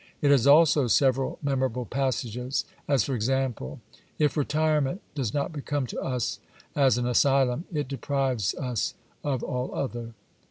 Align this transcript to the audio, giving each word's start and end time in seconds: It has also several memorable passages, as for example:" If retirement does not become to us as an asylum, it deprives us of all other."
It 0.19 0.31
has 0.31 0.47
also 0.47 0.87
several 0.87 1.37
memorable 1.43 1.85
passages, 1.85 2.65
as 2.87 3.03
for 3.03 3.13
example:" 3.13 3.81
If 4.17 4.35
retirement 4.35 4.99
does 5.13 5.31
not 5.31 5.53
become 5.53 5.85
to 5.85 6.01
us 6.01 6.39
as 6.75 6.97
an 6.97 7.05
asylum, 7.05 7.65
it 7.71 7.87
deprives 7.87 8.55
us 8.55 8.95
of 9.23 9.43
all 9.43 9.75
other." 9.75 10.15